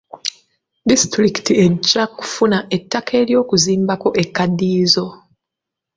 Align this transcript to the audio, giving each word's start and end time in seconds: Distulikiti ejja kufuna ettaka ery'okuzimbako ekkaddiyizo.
Distulikiti 0.89 1.53
ejja 1.65 2.03
kufuna 2.17 2.57
ettaka 2.75 3.11
ery'okuzimbako 3.21 4.09
ekkaddiyizo. 4.21 5.05